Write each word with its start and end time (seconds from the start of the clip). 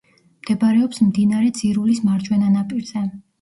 მდებარეობს 0.45 1.01
მდინარე 1.09 1.51
ძირულის 1.59 2.01
მარჯვენა 2.09 2.51
ნაპირზე. 2.57 3.07